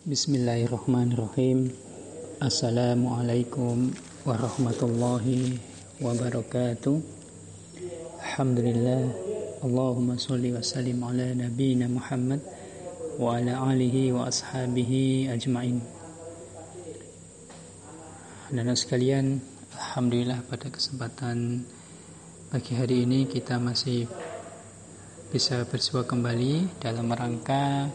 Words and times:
Bismillahirrahmanirrahim. 0.00 1.76
Assalamualaikum 2.40 3.92
warahmatullahi 4.24 5.60
wabarakatuh. 6.00 7.04
Alhamdulillah. 8.24 9.12
Allahumma 9.60 10.16
salli 10.16 10.56
wa 10.56 10.64
sallim 10.64 11.04
ala 11.04 11.36
nabiyina 11.36 11.84
Muhammad 11.92 12.40
wa 13.20 13.36
ala 13.36 13.60
alihi 13.76 14.16
wa 14.16 14.24
ashabihi 14.24 15.28
ajma'in. 15.36 15.84
Dan 18.56 18.72
sekalian 18.72 19.44
Alhamdulillah 19.76 20.40
pada 20.48 20.72
kesempatan 20.72 21.68
pagi 22.48 22.72
hari 22.72 23.04
ini 23.04 23.28
kita 23.28 23.60
masih 23.60 24.08
bisa 25.28 25.60
bersua 25.68 26.08
kembali 26.08 26.80
dalam 26.80 27.12
rangka 27.12 27.92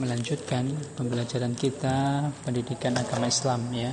melanjutkan 0.00 0.64
pembelajaran 0.96 1.52
kita 1.52 2.28
pendidikan 2.40 2.96
agama 2.96 3.28
Islam 3.28 3.68
ya 3.76 3.92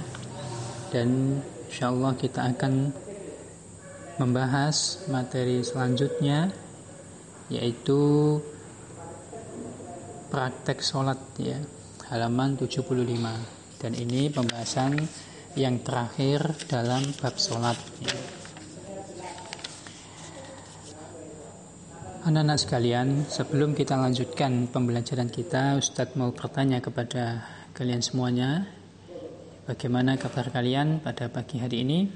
dan 0.95 1.43
insya 1.67 1.91
Allah 1.91 2.15
kita 2.15 2.47
akan 2.55 2.95
membahas 4.17 5.03
materi 5.11 5.59
selanjutnya 5.67 6.47
yaitu 7.51 8.39
praktek 10.31 10.79
sholat 10.79 11.19
ya 11.35 11.59
halaman 12.07 12.55
75 12.55 12.87
dan 13.83 13.91
ini 13.91 14.31
pembahasan 14.31 14.95
yang 15.59 15.83
terakhir 15.83 16.55
dalam 16.71 17.03
bab 17.19 17.35
sholat 17.35 17.75
ya. 17.99 18.36
Anak-anak 22.27 22.59
sekalian, 22.59 23.23
sebelum 23.23 23.71
kita 23.71 23.95
lanjutkan 23.95 24.67
pembelajaran 24.67 25.31
kita, 25.31 25.79
Ustadz 25.79 26.19
mau 26.19 26.35
bertanya 26.35 26.83
kepada 26.83 27.47
kalian 27.71 28.03
semuanya, 28.03 28.67
bagaimana 29.63 30.19
kabar 30.19 30.51
kalian 30.51 30.99
pada 30.99 31.31
pagi 31.31 31.55
hari 31.63 31.87
ini? 31.87 32.11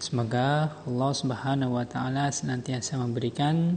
Semoga 0.00 0.72
Allah 0.88 1.12
Subhanahu 1.12 1.76
wa 1.76 1.84
taala 1.84 2.32
senantiasa 2.32 2.96
memberikan 2.96 3.76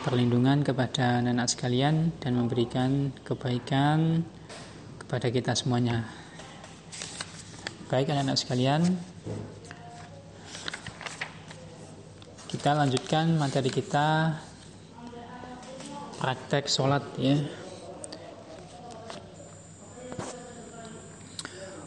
perlindungan 0.00 0.64
kepada 0.64 1.20
anak-anak 1.20 1.52
sekalian 1.52 2.08
dan 2.24 2.40
memberikan 2.40 3.12
kebaikan 3.20 4.24
kepada 4.96 5.28
kita 5.28 5.52
semuanya. 5.52 6.08
Baik 7.92 8.16
anak-anak 8.16 8.40
sekalian, 8.40 8.96
Kita 12.52 12.76
lanjutkan 12.76 13.40
materi 13.40 13.72
kita 13.72 14.36
praktek 16.20 16.68
sholat 16.68 17.00
ya. 17.16 17.40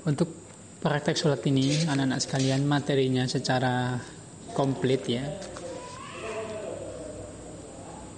Untuk 0.10 0.34
praktek 0.82 1.22
sholat 1.22 1.46
ini 1.46 1.86
anak-anak 1.86 2.18
sekalian 2.18 2.66
materinya 2.66 3.30
secara 3.30 4.02
komplit 4.58 5.06
ya. 5.06 5.22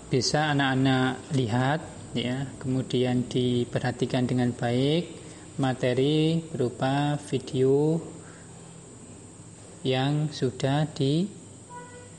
Bisa 0.07 0.47
anak-anak 0.55 1.35
lihat 1.35 1.83
ya, 2.15 2.47
kemudian 2.63 3.27
diperhatikan 3.27 4.23
dengan 4.23 4.55
baik 4.55 5.19
materi 5.59 6.39
berupa 6.47 7.19
video 7.27 7.99
yang 9.83 10.31
sudah 10.31 10.87
di 10.95 11.36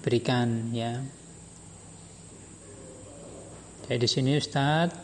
berikan 0.04 0.70
ya. 0.70 1.02
Jadi 3.88 4.05
di 4.05 4.08
sini 4.08 4.36
Ustadz 4.36 4.96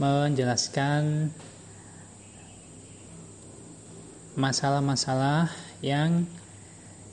menjelaskan 0.00 1.30
masalah-masalah 4.34 5.46
yang 5.78 6.26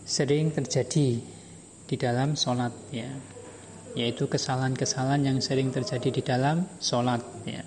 sering 0.07 0.49
terjadi 0.49 1.21
di 1.85 1.95
dalam 1.99 2.33
sholat 2.33 2.73
ya 2.89 3.11
yaitu 3.93 4.25
kesalahan-kesalahan 4.25 5.27
yang 5.27 5.37
sering 5.43 5.69
terjadi 5.69 6.09
di 6.09 6.21
dalam 6.25 6.65
sholat 6.81 7.21
ya 7.45 7.61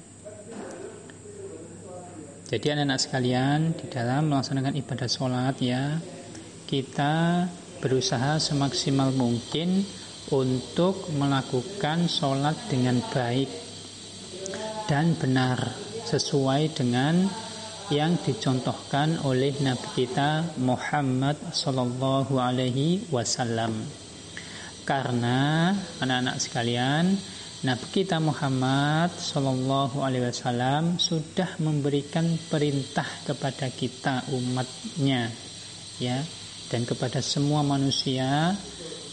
jadi 2.50 2.75
anak-anak 2.75 2.99
sekalian 2.99 3.59
di 3.79 3.87
dalam 3.93 4.33
melaksanakan 4.33 4.75
ibadah 4.75 5.09
sholat 5.09 5.56
ya 5.62 6.03
kita 6.67 7.47
berusaha 7.84 8.41
semaksimal 8.41 9.12
mungkin 9.12 9.84
untuk 10.33 11.12
melakukan 11.21 12.09
sholat 12.09 12.56
dengan 12.72 12.97
baik 13.12 13.53
dan 14.89 15.12
benar 15.21 15.61
sesuai 16.09 16.73
dengan 16.73 17.28
yang 17.93 18.17
dicontohkan 18.17 19.21
oleh 19.28 19.53
Nabi 19.61 19.89
kita 19.93 20.56
Muhammad 20.65 21.37
Sallallahu 21.53 22.41
Alaihi 22.41 23.05
Wasallam. 23.12 23.77
Karena 24.89 25.73
anak-anak 26.00 26.41
sekalian, 26.41 27.12
Nabi 27.69 27.87
kita 27.93 28.17
Muhammad 28.17 29.12
Sallallahu 29.12 30.00
Alaihi 30.00 30.33
Wasallam 30.33 30.97
sudah 30.97 31.61
memberikan 31.61 32.25
perintah 32.49 33.09
kepada 33.28 33.69
kita 33.69 34.25
umatnya, 34.33 35.28
ya 36.00 36.25
dan 36.75 36.83
kepada 36.83 37.23
semua 37.23 37.62
manusia 37.62 38.51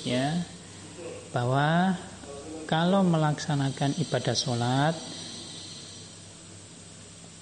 ya 0.01 0.33
bahwa 1.29 1.93
kalau 2.65 3.05
melaksanakan 3.05 4.01
ibadah 4.01 4.33
sholat 4.33 4.97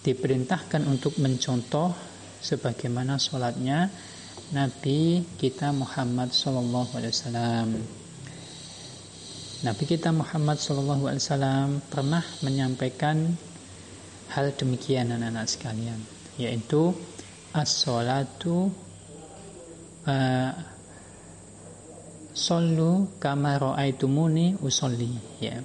diperintahkan 0.03 0.83
untuk 0.91 1.15
mencontoh 1.23 1.95
sebagaimana 2.43 3.15
sholatnya 3.15 3.87
Nabi 4.51 5.23
kita 5.39 5.71
Muhammad 5.71 6.35
Sallallahu 6.35 6.99
Alaihi 6.99 7.15
Wasallam. 7.15 7.67
Nabi 9.63 9.83
kita 9.87 10.11
Muhammad 10.11 10.59
Sallallahu 10.59 11.07
Alaihi 11.07 11.23
Wasallam 11.23 11.67
pernah 11.87 12.27
menyampaikan 12.43 13.39
hal 14.35 14.51
demikian 14.51 15.15
anak-anak 15.15 15.47
sekalian, 15.47 16.03
yaitu 16.35 16.91
as-salatu 17.55 18.88
uh, 20.09 20.51
Sallu 22.33 23.19
kama 23.19 23.59
ra'aitumuni 23.59 24.57
usolli 24.63 25.11
ya. 25.43 25.59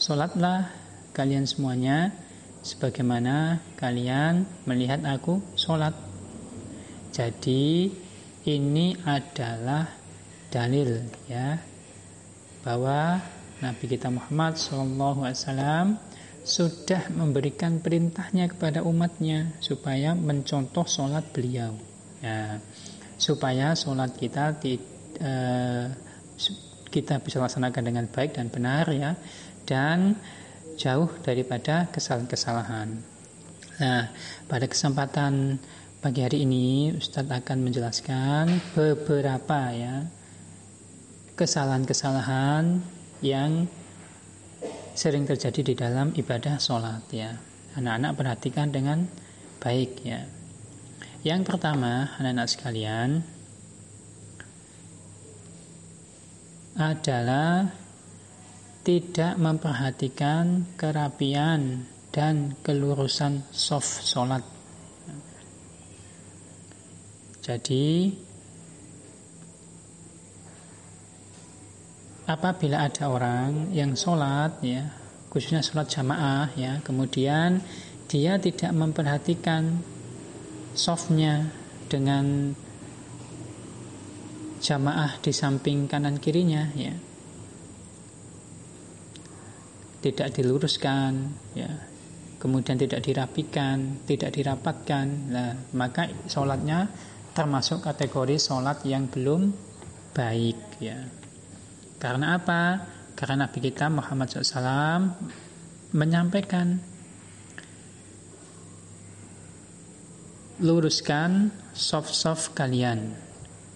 Salatlah 0.00 0.72
kalian 1.12 1.44
semuanya 1.44 2.08
sebagaimana 2.64 3.60
kalian 3.76 4.48
melihat 4.64 5.04
aku 5.04 5.44
salat. 5.60 5.92
Jadi 7.12 7.92
ini 8.48 8.96
adalah 9.04 9.92
dalil 10.48 11.04
ya 11.28 11.60
bahwa 12.64 13.20
Nabi 13.60 13.84
kita 13.90 14.08
Muhammad 14.08 14.56
SAW 14.56 15.98
sudah 16.48 17.12
memberikan 17.12 17.82
perintahnya 17.82 18.48
kepada 18.48 18.80
umatnya 18.86 19.52
supaya 19.60 20.16
mencontoh 20.16 20.88
sholat 20.88 21.28
beliau. 21.34 21.76
Ya, 22.24 22.62
supaya 23.18 23.74
sholat 23.74 24.14
kita 24.14 24.56
di, 24.62 24.78
uh, 25.20 25.86
kita 26.88 27.20
bisa 27.20 27.42
laksanakan 27.42 27.82
dengan 27.84 28.06
baik 28.08 28.38
dan 28.38 28.48
benar 28.48 28.88
ya 28.94 29.18
dan 29.68 30.16
jauh 30.78 31.10
daripada 31.20 31.90
kesalahan-kesalahan. 31.90 32.88
Nah, 33.78 34.10
pada 34.46 34.66
kesempatan 34.70 35.58
pagi 35.98 36.22
hari 36.22 36.46
ini 36.46 36.94
Ustadz 36.94 37.30
akan 37.30 37.58
menjelaskan 37.66 38.74
beberapa 38.78 39.74
ya 39.74 40.06
kesalahan-kesalahan 41.34 42.82
yang 43.22 43.66
sering 44.98 45.26
terjadi 45.26 45.60
di 45.62 45.74
dalam 45.78 46.10
ibadah 46.14 46.58
sholat 46.58 47.06
ya. 47.14 47.38
Anak-anak 47.78 48.12
perhatikan 48.18 48.74
dengan 48.74 49.06
baik 49.62 50.02
ya. 50.02 50.37
Yang 51.26 51.50
pertama, 51.50 52.14
anak-anak 52.14 52.46
sekalian, 52.46 53.10
adalah 56.78 57.74
tidak 58.86 59.34
memperhatikan 59.34 60.62
kerapian 60.78 61.90
dan 62.14 62.54
kelurusan 62.62 63.42
soft 63.50 64.06
sholat. 64.06 64.46
Jadi, 67.42 68.14
apabila 72.30 72.86
ada 72.86 73.10
orang 73.10 73.74
yang 73.74 73.98
sholat, 73.98 74.62
ya, 74.62 74.86
khususnya 75.34 75.66
sholat 75.66 75.90
jamaah, 75.90 76.54
ya, 76.54 76.78
kemudian 76.86 77.58
dia 78.06 78.38
tidak 78.38 78.70
memperhatikan 78.70 79.82
softnya 80.74 81.48
dengan 81.88 82.56
jamaah 84.58 85.22
di 85.22 85.30
samping 85.30 85.86
kanan 85.86 86.18
kirinya 86.18 86.68
ya 86.74 86.92
tidak 90.02 90.34
diluruskan 90.34 91.12
ya 91.54 91.88
kemudian 92.38 92.78
tidak 92.78 93.02
dirapikan, 93.02 94.06
tidak 94.06 94.30
dirapatkan, 94.30 95.06
nah, 95.28 95.52
maka 95.74 96.06
sholatnya 96.30 96.86
termasuk 97.34 97.82
kategori 97.82 98.38
sholat 98.38 98.82
yang 98.86 99.10
belum 99.10 99.50
baik 100.14 100.58
ya. 100.78 100.98
Karena 101.98 102.38
apa? 102.38 102.62
Karena 103.18 103.46
Nabi 103.46 103.58
kita 103.58 103.90
Muhammad 103.90 104.30
SAW 104.30 105.18
menyampaikan 105.98 106.78
luruskan 110.58 111.54
soft-soft 111.70 112.54
kalian 112.54 113.14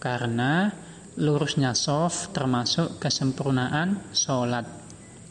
karena 0.03 0.75
lurusnya 1.19 1.77
soft 1.79 2.35
termasuk 2.35 2.99
kesempurnaan 2.99 4.13
sholat 4.17 4.67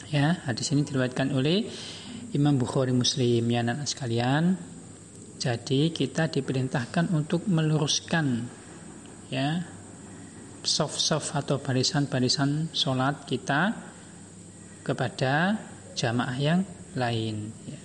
ya 0.07 0.39
hadis 0.47 0.71
ini 0.71 0.87
diriwayatkan 0.87 1.35
oleh 1.35 1.67
Imam 2.31 2.55
Bukhari 2.55 2.95
Muslim 2.95 3.43
ya 3.51 3.59
anak 3.65 3.83
sekalian 3.83 4.55
jadi 5.41 5.89
kita 5.89 6.29
diperintahkan 6.29 7.11
untuk 7.11 7.49
meluruskan 7.49 8.45
ya 9.33 9.65
soft-soft 10.61 11.33
atau 11.33 11.57
barisan-barisan 11.57 12.69
sholat 12.71 13.25
kita 13.25 13.73
kepada 14.85 15.57
jamaah 15.97 16.37
yang 16.37 16.61
lain. 16.93 17.49
Ya. 17.65 17.79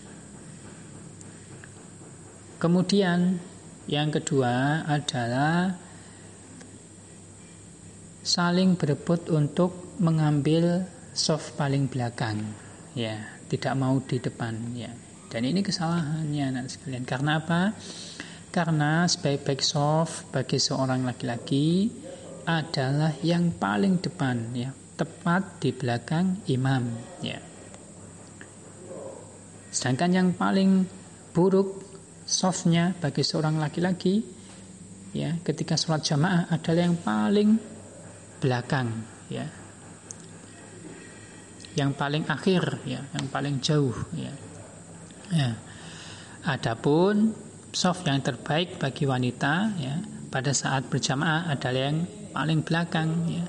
Kemudian 2.56 3.40
yang 3.86 4.10
kedua 4.10 4.82
adalah 4.86 5.74
saling 8.26 8.74
berebut 8.74 9.30
untuk 9.30 9.98
mengambil 10.02 10.82
soft 11.14 11.54
paling 11.54 11.86
belakang, 11.86 12.42
ya, 12.98 13.22
tidak 13.46 13.74
mau 13.78 13.96
di 14.02 14.18
depan, 14.18 14.54
ya. 14.74 14.90
Dan 15.30 15.42
ini 15.46 15.62
kesalahannya 15.62 16.44
anak 16.54 16.66
sekalian. 16.70 17.06
Karena 17.06 17.42
apa? 17.42 17.74
Karena 18.50 19.04
sebaik-baik 19.04 19.62
soft 19.62 20.30
bagi 20.32 20.56
seorang 20.56 21.04
laki-laki 21.04 21.90
adalah 22.46 23.12
yang 23.20 23.52
paling 23.58 23.98
depan 23.98 24.54
ya, 24.54 24.70
tepat 24.96 25.60
di 25.60 25.74
belakang 25.74 26.46
imam 26.46 26.88
ya. 27.20 27.42
Sedangkan 29.68 30.10
yang 30.14 30.28
paling 30.32 30.88
buruk 31.36 31.95
softnya 32.26 32.90
bagi 32.98 33.22
seorang 33.22 33.62
laki-laki 33.62 34.18
ya 35.14 35.38
ketika 35.46 35.78
sholat 35.78 36.02
jamaah 36.02 36.50
adalah 36.50 36.82
yang 36.90 36.98
paling 36.98 37.50
belakang 38.42 38.90
ya. 39.30 39.46
Yang 41.78 41.90
paling 41.94 42.24
akhir 42.26 42.82
ya 42.84 43.00
yang 43.14 43.26
paling 43.30 43.62
jauh 43.62 43.94
ya. 44.18 44.34
Ya. 45.30 45.50
Adapun 46.46 47.34
soft 47.70 48.02
yang 48.06 48.22
terbaik 48.22 48.82
bagi 48.82 49.06
wanita 49.06 49.54
ya 49.78 50.02
pada 50.28 50.50
saat 50.50 50.90
berjamaah 50.90 51.46
adalah 51.46 51.94
yang 51.94 52.04
paling 52.34 52.66
belakang 52.66 53.10
ya. 53.30 53.46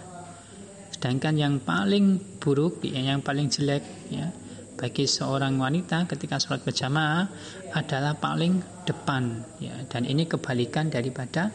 Sedangkan 0.94 1.36
yang 1.38 1.56
paling 1.62 2.40
buruk 2.42 2.82
ya, 2.86 3.02
yang 3.14 3.22
paling 3.26 3.50
jelek 3.50 3.86
ya 4.14 4.30
bagi 4.78 5.10
seorang 5.10 5.58
wanita 5.58 6.06
ketika 6.06 6.38
sholat 6.38 6.62
berjamaah 6.62 7.26
adalah 7.74 8.14
paling 8.14 8.62
depan 8.86 9.42
ya. 9.58 9.74
Dan 9.90 10.06
ini 10.06 10.30
kebalikan 10.30 10.94
daripada 10.94 11.50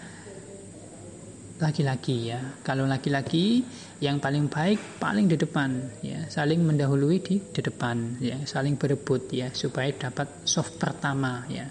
laki-laki 1.63 2.35
ya. 2.35 2.43
Kalau 2.67 2.85
laki-laki 2.91 3.63
yang 4.03 4.19
paling 4.19 4.51
baik 4.51 4.99
paling 4.99 5.31
di 5.31 5.39
depan 5.39 6.03
ya. 6.03 6.27
Saling 6.27 6.67
mendahului 6.67 7.23
di, 7.23 7.39
di 7.39 7.61
depan 7.63 8.19
ya. 8.19 8.43
Saling 8.43 8.75
berebut 8.75 9.31
ya 9.31 9.55
supaya 9.55 9.95
dapat 9.95 10.43
soft 10.43 10.83
pertama 10.83 11.47
ya. 11.47 11.71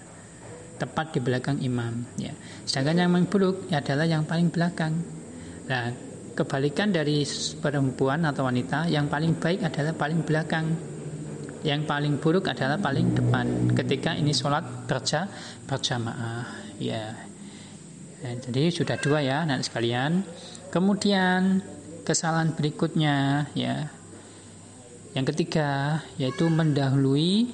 Tepat 0.80 1.14
di 1.14 1.20
belakang 1.20 1.60
imam 1.60 2.16
ya. 2.16 2.32
Sedangkan 2.64 3.06
yang 3.06 3.12
paling 3.12 3.28
buruk 3.28 3.56
adalah 3.68 4.08
yang 4.08 4.24
paling 4.24 4.48
belakang. 4.48 4.96
Nah, 5.68 5.92
kebalikan 6.32 6.90
dari 6.90 7.22
perempuan 7.60 8.24
atau 8.24 8.48
wanita, 8.48 8.88
yang 8.88 9.06
paling 9.06 9.36
baik 9.36 9.62
adalah 9.62 9.92
paling 9.94 10.24
belakang. 10.24 10.66
Yang 11.62 11.86
paling 11.86 12.14
buruk 12.18 12.50
adalah 12.50 12.78
paling 12.78 13.14
depan 13.14 13.70
ketika 13.74 14.18
ini 14.18 14.34
sholat 14.34 14.86
kerja 14.90 15.30
berjamaah. 15.66 16.76
Ya. 16.82 17.14
Nah, 18.22 18.34
jadi 18.38 18.70
sudah 18.70 18.98
dua 18.98 19.22
ya, 19.22 19.46
nanti 19.46 19.70
sekalian. 19.70 20.26
Kemudian 20.74 21.62
kesalahan 22.02 22.54
berikutnya 22.58 23.46
ya. 23.54 23.86
Yang 25.14 25.34
ketiga 25.34 26.00
yaitu 26.18 26.50
mendahului 26.50 27.52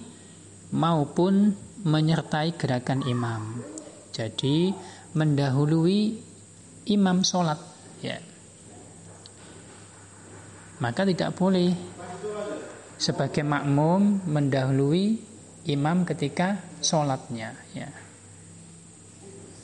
maupun 0.73 1.53
menyertai 1.85 2.57
gerakan 2.57 3.05
imam. 3.05 3.61
Jadi 4.15 4.73
mendahului 5.13 6.17
imam 6.89 7.21
sholat 7.21 7.61
ya 8.01 8.19
maka 10.79 11.03
tidak 11.03 11.35
boleh 11.35 11.75
sebagai 12.99 13.47
makmum 13.47 14.21
mendahului 14.27 15.17
imam 15.71 16.03
ketika 16.03 16.59
sholatnya 16.83 17.55
ya 17.73 17.89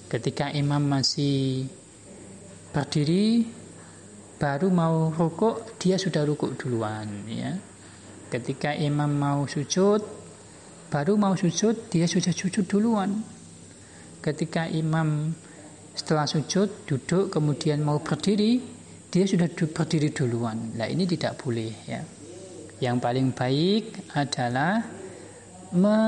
ketika 0.08 0.54
imam 0.54 0.86
masih 0.86 1.66
berdiri 2.70 3.44
baru 4.38 4.70
mau 4.70 5.10
rukuk 5.10 5.78
dia 5.82 5.98
sudah 5.98 6.22
rukuk 6.22 6.54
duluan 6.54 7.10
ya 7.26 7.58
ketika 8.30 8.72
imam 8.72 9.10
mau 9.10 9.44
sujud 9.50 10.00
baru 10.88 11.18
mau 11.18 11.34
sujud 11.34 11.90
dia 11.90 12.06
sudah 12.06 12.30
sujud 12.30 12.64
duluan 12.70 13.20
ketika 14.22 14.70
imam 14.70 15.34
setelah 15.94 16.26
sujud, 16.26 16.90
duduk, 16.90 17.30
kemudian 17.30 17.78
mau 17.78 18.02
berdiri, 18.02 18.58
dia 19.14 19.24
sudah 19.30 19.46
berdiri 19.46 20.10
duluan. 20.10 20.74
Nah 20.74 20.90
ini 20.90 21.06
tidak 21.06 21.38
boleh 21.38 21.70
ya. 21.86 22.02
Yang 22.84 22.96
paling 23.00 23.28
baik 23.32 24.12
adalah 24.12 24.84
me 25.72 25.98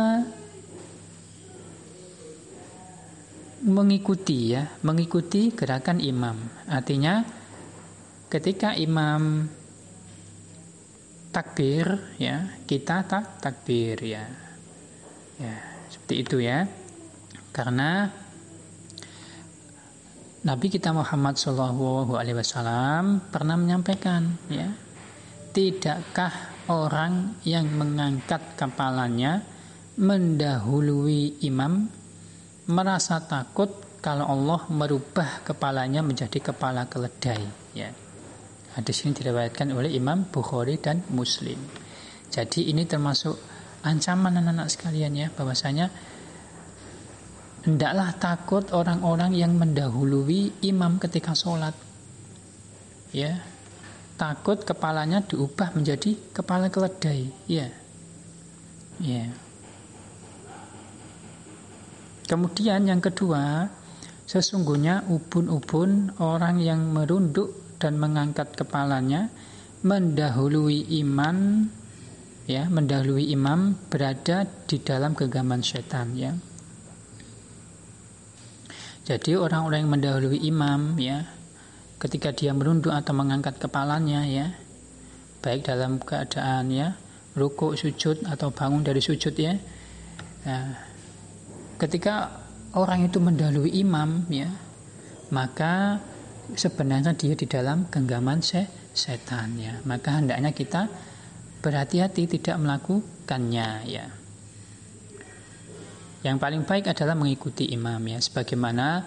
mengikuti 3.64 4.52
ya, 4.52 4.68
mengikuti 4.84 5.56
gerakan 5.56 6.04
imam. 6.04 6.36
Artinya 6.68 7.24
ketika 8.28 8.76
imam 8.76 9.48
takbir 11.32 11.96
ya, 12.20 12.60
kita 12.68 13.08
tak 13.08 13.40
takbir 13.40 13.96
ya. 14.04 14.28
Ya, 15.40 15.56
seperti 15.88 16.14
itu 16.20 16.36
ya. 16.44 16.68
Karena 17.56 18.12
Nabi 20.44 20.68
kita 20.68 20.92
Muhammad 20.92 21.40
Wasallam 22.38 23.24
pernah 23.32 23.56
menyampaikan, 23.58 24.30
ya, 24.46 24.70
tidakkah 25.50 26.55
orang 26.68 27.40
yang 27.46 27.66
mengangkat 27.74 28.58
kepalanya 28.58 29.42
mendahului 29.96 31.40
imam 31.46 31.88
merasa 32.68 33.22
takut 33.22 33.70
kalau 34.02 34.28
Allah 34.28 34.66
merubah 34.70 35.42
kepalanya 35.42 36.04
menjadi 36.04 36.38
kepala 36.52 36.86
keledai, 36.86 37.42
ya. 37.74 37.90
Hadis 38.78 39.02
ini 39.02 39.16
diriwayatkan 39.16 39.72
oleh 39.72 39.88
Imam 39.96 40.28
Bukhari 40.28 40.76
dan 40.76 41.00
Muslim. 41.10 41.56
Jadi 42.28 42.68
ini 42.68 42.84
termasuk 42.84 43.34
ancaman 43.82 44.36
anak-anak 44.36 44.68
sekalian 44.68 45.16
ya 45.16 45.26
bahwasanya 45.32 45.88
Hendaklah 47.66 48.14
takut 48.22 48.70
orang-orang 48.70 49.34
yang 49.34 49.58
mendahului 49.58 50.54
imam 50.62 51.02
ketika 51.02 51.34
sholat. 51.34 51.74
Ya, 53.10 53.42
takut 54.16 54.64
kepalanya 54.64 55.22
diubah 55.22 55.76
menjadi 55.76 56.16
kepala 56.32 56.72
keledai. 56.72 57.30
Ya, 57.46 57.68
ya. 58.98 59.28
Kemudian 62.26 62.90
yang 62.90 62.98
kedua, 62.98 63.70
sesungguhnya 64.26 65.06
ubun-ubun 65.06 66.18
orang 66.18 66.58
yang 66.58 66.90
merunduk 66.90 67.78
dan 67.78 68.00
mengangkat 68.00 68.50
kepalanya 68.56 69.30
mendahului 69.86 70.98
iman 71.04 71.68
ya 72.48 72.66
mendahului 72.66 73.30
imam 73.30 73.76
berada 73.92 74.48
di 74.66 74.80
dalam 74.82 75.12
genggaman 75.14 75.60
setan 75.62 76.16
ya 76.16 76.32
jadi 79.06 79.38
orang-orang 79.38 79.86
yang 79.86 79.92
mendahului 79.94 80.40
imam 80.42 80.98
ya, 80.98 81.22
ketika 81.96 82.32
dia 82.32 82.52
merunduk 82.52 82.92
atau 82.92 83.12
mengangkat 83.16 83.56
kepalanya 83.56 84.24
ya, 84.28 84.52
baik 85.40 85.64
dalam 85.68 86.00
keadaan 86.02 86.72
ya 86.72 86.96
rukuk, 87.36 87.76
sujud 87.76 88.24
atau 88.24 88.48
bangun 88.50 88.80
dari 88.80 88.98
sujud 89.04 89.36
ya. 89.36 89.54
Nah, 90.48 90.66
ketika 91.76 92.32
orang 92.72 93.06
itu 93.06 93.20
mendahului 93.20 93.76
imam 93.76 94.24
ya, 94.32 94.48
maka 95.28 96.00
sebenarnya 96.56 97.12
dia 97.12 97.36
di 97.36 97.44
dalam 97.44 97.84
genggaman 97.92 98.40
se 98.40 98.64
setan 98.96 99.60
ya. 99.60 99.76
Maka 99.84 100.16
hendaknya 100.16 100.56
kita 100.56 100.88
berhati-hati 101.60 102.24
tidak 102.40 102.56
melakukannya 102.56 103.68
ya. 103.84 104.06
Yang 106.24 106.36
paling 106.40 106.62
baik 106.64 106.90
adalah 106.90 107.14
mengikuti 107.14 107.68
imam 107.70 108.00
ya, 108.08 108.18
sebagaimana 108.18 109.04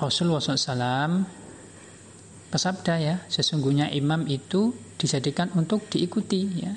Rasulullah 0.00 0.40
SAW 0.40 1.28
bersabda 2.48 2.94
ya, 2.96 3.16
sesungguhnya 3.28 3.92
imam 3.92 4.24
itu 4.24 4.72
dijadikan 4.96 5.52
untuk 5.52 5.86
diikuti 5.92 6.64
ya. 6.64 6.72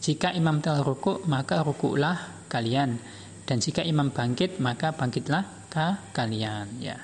Jika 0.00 0.32
imam 0.36 0.60
telah 0.60 0.84
rukuk, 0.84 1.24
maka 1.24 1.64
rukuklah 1.64 2.46
kalian. 2.52 3.00
Dan 3.48 3.64
jika 3.64 3.80
imam 3.80 4.12
bangkit, 4.12 4.60
maka 4.60 4.92
bangkitlah 4.92 5.72
ke 5.72 6.12
kalian 6.12 6.68
ya. 6.80 6.96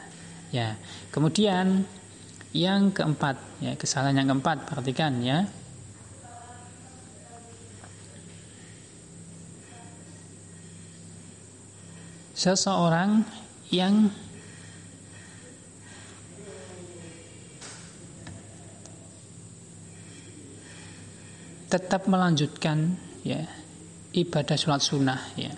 Ya. 0.53 0.77
Kemudian 1.09 1.89
yang 2.53 2.93
keempat 2.93 3.37
ya, 3.61 3.73
kesalahan 3.81 4.21
yang 4.21 4.29
keempat 4.37 4.69
perhatikan 4.69 5.21
ya. 5.25 5.49
Seseorang 12.37 13.25
yang 13.73 14.13
tetap 21.77 22.09
melanjutkan 22.09 22.97
ya 23.21 23.45
ibadah 24.17 24.57
sholat 24.57 24.81
sunnah 24.81 25.21
ya. 25.37 25.53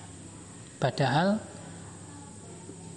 Padahal 0.79 1.39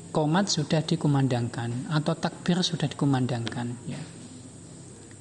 komat 0.09 0.49
sudah 0.49 0.81
dikumandangkan 0.81 1.93
atau 1.93 2.17
takbir 2.17 2.65
sudah 2.65 2.89
dikumandangkan 2.89 3.67
ya. 3.85 4.01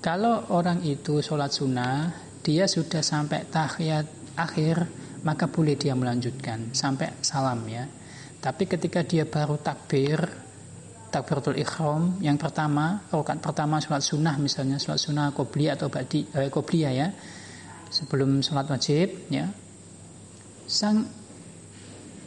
Kalau 0.01 0.49
orang 0.49 0.81
itu 0.81 1.21
sholat 1.21 1.53
sunnah 1.53 2.17
dia 2.41 2.65
sudah 2.65 3.05
sampai 3.05 3.45
tahiyat 3.53 4.09
akhir 4.41 4.89
maka 5.21 5.53
boleh 5.53 5.77
dia 5.77 5.93
melanjutkan 5.93 6.73
sampai 6.73 7.21
salam 7.21 7.69
ya. 7.69 7.85
Tapi 8.41 8.65
ketika 8.65 9.05
dia 9.05 9.29
baru 9.29 9.61
takbir 9.61 10.25
takbiratul 11.13 11.59
ikhram 11.61 12.17
yang 12.25 12.41
pertama 12.41 13.05
rakaat 13.13 13.43
pertama 13.43 13.83
sholat 13.83 14.01
sunnah 14.01 14.41
misalnya 14.41 14.81
sholat 14.81 14.97
sunnah 15.03 15.27
qobliyah 15.35 15.75
atau 15.77 15.91
ba'di 15.91 16.31
eh, 16.33 16.49
qobliyah 16.49 16.93
ya 16.95 17.09
sebelum 17.91 18.41
sholat 18.41 18.71
wajib 18.71 19.13
ya. 19.29 19.51
Sang 20.71 21.05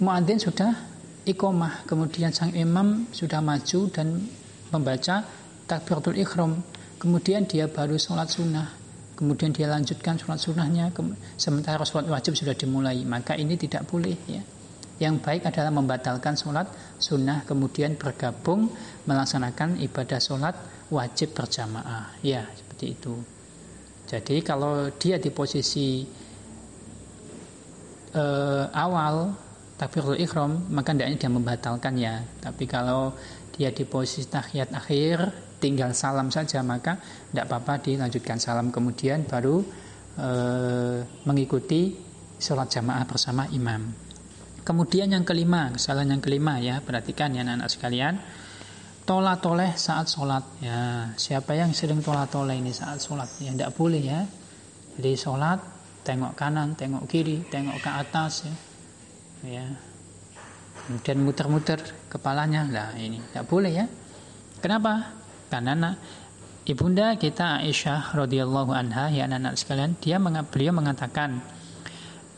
muadzin 0.04 0.38
sudah 0.38 0.76
iqomah 1.24 1.88
kemudian 1.88 2.36
sang 2.36 2.52
imam 2.52 3.08
sudah 3.16 3.40
maju 3.40 3.80
dan 3.88 4.28
membaca 4.76 5.24
takbiratul 5.64 6.20
ikhram 6.20 6.60
kemudian 7.00 7.48
dia 7.48 7.72
baru 7.72 7.96
sholat 7.96 8.28
sunnah 8.28 8.68
kemudian 9.16 9.56
dia 9.56 9.72
lanjutkan 9.72 10.20
sholat 10.20 10.44
sunnahnya 10.44 10.92
sementara 11.40 11.88
sholat 11.88 12.12
wajib 12.12 12.36
sudah 12.36 12.54
dimulai. 12.54 13.08
Maka 13.08 13.40
ini 13.40 13.56
tidak 13.56 13.88
boleh 13.88 14.20
ya. 14.28 14.44
Yang 15.02 15.26
baik 15.26 15.50
adalah 15.50 15.74
membatalkan 15.74 16.38
sholat 16.38 16.68
sunnah 17.00 17.48
kemudian 17.48 17.96
bergabung 17.96 18.70
melaksanakan 19.08 19.80
ibadah 19.80 20.20
sholat 20.20 20.56
wajib 20.92 21.32
berjamaah. 21.34 22.14
Ya 22.20 22.46
seperti 22.52 23.00
itu 23.00 23.16
jadi 24.14 24.46
kalau 24.46 24.94
dia 25.02 25.18
di 25.18 25.34
posisi 25.34 26.06
uh, 28.14 28.70
awal 28.70 29.34
takbiratul 29.74 30.22
ihram 30.22 30.70
maka 30.70 30.94
tidaknya 30.94 31.18
dia 31.18 31.32
membatalkan 31.34 31.94
ya. 31.98 32.22
Tapi 32.38 32.70
kalau 32.70 33.18
dia 33.58 33.74
di 33.74 33.82
posisi 33.90 34.30
tahiyat 34.30 34.70
akhir 34.70 35.34
tinggal 35.58 35.98
salam 35.98 36.30
saja 36.30 36.62
maka 36.62 37.02
tidak 37.34 37.50
apa-apa 37.50 37.82
dilanjutkan 37.90 38.38
salam 38.38 38.70
kemudian 38.70 39.26
baru 39.26 39.66
uh, 40.22 41.02
mengikuti 41.26 41.98
sholat 42.38 42.70
jamaah 42.70 43.10
bersama 43.10 43.50
imam. 43.50 43.90
Kemudian 44.64 45.10
yang 45.10 45.26
kelima, 45.26 45.74
kesalahan 45.76 46.16
yang 46.16 46.24
kelima 46.24 46.56
ya, 46.62 46.80
perhatikan 46.86 47.36
ya 47.36 47.44
anak-anak 47.44 47.68
sekalian 47.68 48.16
tola 49.04 49.40
toleh 49.40 49.76
saat 49.76 50.08
sholat. 50.08 50.44
Ya 50.64 51.12
siapa 51.20 51.56
yang 51.56 51.76
sering 51.76 52.00
tola 52.00 52.28
toleh 52.28 52.60
ini 52.60 52.72
saat 52.72 53.00
sholat? 53.04 53.30
Ya 53.40 53.52
tidak 53.52 53.76
boleh 53.76 54.02
ya. 54.04 54.22
Jadi 55.00 55.12
sholat 55.16 55.60
tengok 56.04 56.36
kanan 56.36 56.76
tengok 56.76 57.08
kiri 57.08 57.44
tengok 57.48 57.80
ke 57.84 57.90
atas 57.92 58.48
ya. 58.48 58.56
Ya. 59.44 59.66
Kemudian 60.88 61.20
muter-muter 61.24 61.80
kepalanya. 62.08 62.68
Lah 62.68 62.90
ini 62.96 63.20
tidak 63.32 63.46
boleh 63.48 63.72
ya. 63.72 63.86
Kenapa? 64.64 65.20
Karena 65.52 65.94
ibunda 66.64 67.14
kita 67.20 67.60
Aisyah 67.62 68.16
radhiyallahu 68.16 68.72
anha 68.72 69.12
ya 69.12 69.28
anak-anak 69.28 69.60
sekalian 69.60 69.92
dia 70.00 70.16
beliau 70.48 70.72
mengatakan 70.72 71.44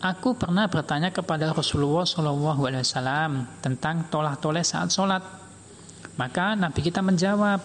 aku 0.01 0.33
pernah 0.33 0.65
bertanya 0.65 1.13
kepada 1.13 1.53
Rasulullah 1.53 2.03
Wasallam 2.09 3.61
tentang 3.61 4.09
tolah 4.09 4.33
toleh 4.41 4.65
saat 4.65 4.89
sholat 4.89 5.44
maka 6.15 6.55
Nabi 6.55 6.79
kita 6.79 7.03
menjawab, 7.03 7.59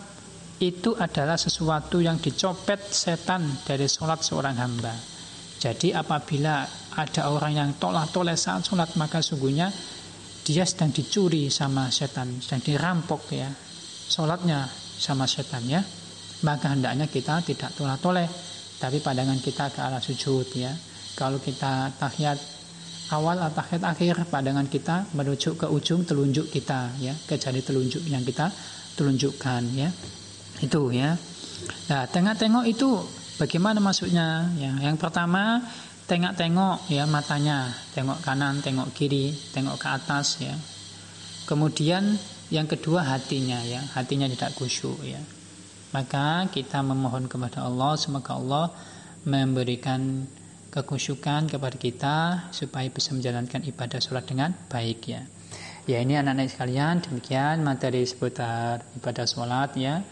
itu 0.61 0.92
adalah 0.92 1.40
sesuatu 1.40 2.04
yang 2.04 2.21
dicopet 2.21 2.85
setan 2.92 3.49
dari 3.64 3.88
sholat 3.88 4.21
seorang 4.21 4.57
hamba. 4.61 4.92
Jadi 5.57 5.92
apabila 5.97 6.69
ada 6.97 7.33
orang 7.33 7.52
yang 7.57 7.71
tolak 7.80 8.12
toleh 8.12 8.37
saat 8.37 8.69
sholat, 8.69 8.92
maka 9.00 9.25
sungguhnya 9.25 9.73
dia 10.45 10.64
sedang 10.69 10.92
dicuri 10.92 11.49
sama 11.49 11.88
setan, 11.88 12.45
sedang 12.45 12.61
dirampok 12.61 13.23
ya. 13.33 13.49
Sholatnya 14.11 14.69
sama 15.00 15.25
setan 15.25 15.64
ya. 15.64 15.80
Maka 16.45 16.73
hendaknya 16.73 17.09
kita 17.09 17.40
tidak 17.45 17.73
tolak 17.76 18.00
toleh, 18.00 18.28
tapi 18.80 19.00
pandangan 19.00 19.40
kita 19.40 19.73
ke 19.73 19.80
arah 19.80 20.00
sujud 20.00 20.49
ya. 20.57 20.73
Kalau 21.16 21.40
kita 21.40 21.92
tahiyat 21.97 22.60
awal 23.11 23.43
atau 23.43 23.61
akhir 23.62 23.83
akhir 23.83 24.14
pandangan 24.31 24.67
kita 24.71 25.11
menuju 25.12 25.59
ke 25.59 25.67
ujung 25.67 26.07
telunjuk 26.07 26.49
kita 26.49 26.95
ya. 27.02 27.14
Ke 27.26 27.37
jari 27.37 27.61
telunjuk 27.61 28.07
yang 28.07 28.23
kita 28.23 28.50
telunjukkan 28.95 29.62
ya. 29.75 29.90
Itu 30.62 30.95
ya. 30.95 31.19
Nah 31.90 32.02
tengok-tengok 32.09 32.64
itu 32.71 32.88
bagaimana 33.37 33.83
maksudnya 33.83 34.50
ya. 34.57 34.73
Yang 34.79 34.97
pertama 35.02 35.61
tengok-tengok 36.07 36.87
ya 36.90 37.05
matanya. 37.11 37.71
Tengok 37.93 38.23
kanan 38.23 38.62
tengok 38.62 38.95
kiri 38.95 39.35
tengok 39.50 39.76
ke 39.76 39.88
atas 39.90 40.38
ya. 40.38 40.55
Kemudian 41.50 42.14
yang 42.55 42.71
kedua 42.71 43.02
hatinya 43.02 43.59
ya. 43.67 43.83
Hatinya 43.95 44.31
tidak 44.31 44.55
khusyuk 44.55 45.02
ya. 45.02 45.19
Maka 45.90 46.47
kita 46.55 46.87
memohon 46.87 47.26
kepada 47.26 47.67
Allah 47.67 47.99
semoga 47.99 48.38
Allah 48.38 48.71
memberikan 49.26 50.23
kekusyukan 50.71 51.50
kepada 51.50 51.77
kita 51.77 52.17
supaya 52.55 52.87
bisa 52.89 53.11
menjalankan 53.11 53.67
ibadah 53.67 53.99
sholat 53.99 54.25
dengan 54.27 54.55
baik 54.71 55.00
ya. 55.11 55.23
Ya 55.91 55.99
ini 55.99 56.15
anak-anak 56.15 56.55
sekalian 56.55 57.03
demikian 57.03 57.67
materi 57.67 58.07
seputar 58.07 58.87
ibadah 58.95 59.27
sholat 59.27 59.75
ya. 59.75 60.07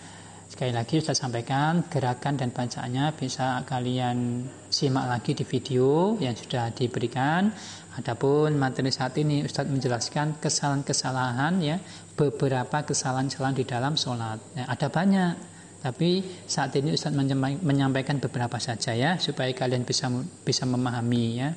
Sekali 0.49 0.73
lagi 0.73 0.99
saya 1.05 1.15
sampaikan 1.15 1.87
gerakan 1.93 2.41
dan 2.41 2.51
bacaannya 2.51 3.13
bisa 3.15 3.63
kalian 3.69 4.49
simak 4.73 5.07
lagi 5.07 5.37
di 5.37 5.45
video 5.45 6.17
yang 6.19 6.35
sudah 6.35 6.73
diberikan. 6.73 7.53
Adapun 8.01 8.57
materi 8.57 8.89
saat 8.89 9.15
ini 9.21 9.45
Ustadz 9.45 9.69
menjelaskan 9.69 10.41
kesalahan-kesalahan 10.41 11.55
ya 11.61 11.77
beberapa 12.17 12.83
kesalahan-kesalahan 12.83 13.57
di 13.61 13.65
dalam 13.69 13.95
sholat. 13.95 14.41
Ya, 14.57 14.65
ada 14.67 14.89
banyak 14.89 15.58
tapi 15.79 16.27
saat 16.51 16.75
ini 16.75 16.91
Ustaz 16.91 17.15
menyampaikan 17.63 18.19
beberapa 18.19 18.59
saja 18.59 18.99
ya 18.99 19.15
supaya 19.23 19.55
kalian 19.55 19.87
bisa 19.87 20.11
bisa 20.43 20.67
memahami 20.67 21.25
ya. 21.39 21.55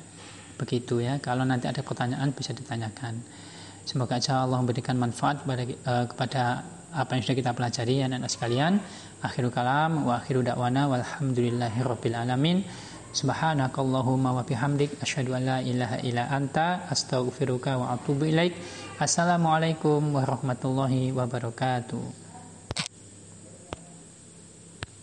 Begitu 0.54 1.02
ya. 1.02 1.18
Kalau 1.18 1.42
nanti 1.42 1.66
ada 1.66 1.82
pertanyaan 1.82 2.30
bisa 2.30 2.54
ditanyakan. 2.54 3.18
Semoga 3.82 4.22
aja 4.22 4.46
Allah 4.46 4.62
memberikan 4.62 4.94
manfaat 4.94 5.42
kepada, 5.42 5.62
uh, 5.66 6.04
kepada 6.06 6.42
apa 6.94 7.18
yang 7.18 7.22
sudah 7.26 7.38
kita 7.42 7.50
pelajari 7.50 7.98
ya 7.98 8.06
anak-anak 8.06 8.30
sekalian. 8.30 8.72
Akhirul 9.26 9.50
kalam 9.50 10.06
wa 10.06 10.22
akhiru 10.22 10.46
da'wana 10.46 10.86
walhamdulillahirabbil 10.86 12.14
alamin. 12.14 12.62
Subhanakallahumma 13.10 14.38
wa 14.38 14.46
bihamdik 14.46 15.02
asyhadu 15.02 15.34
an 15.34 15.42
la 15.50 15.58
ilaha 15.66 15.98
illa 16.06 16.30
anta 16.30 16.86
astaghfiruka 16.86 17.74
wa 17.74 17.98
atubu 17.98 18.30
ilaik. 18.30 18.54
Assalamualaikum 19.02 20.14
warahmatullahi 20.14 21.10
wabarakatuh. 21.10 22.21